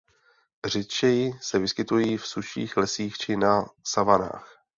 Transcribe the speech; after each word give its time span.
Řidčeji 0.67 1.33
se 1.41 1.59
vyskytují 1.59 2.17
v 2.17 2.27
sušších 2.27 2.77
lesích 2.77 3.17
či 3.17 3.37
na 3.37 3.65
savanách. 3.87 4.61